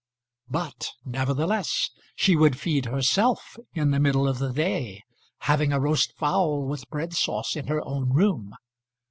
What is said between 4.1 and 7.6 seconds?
of the day, having a roast fowl with bread sauce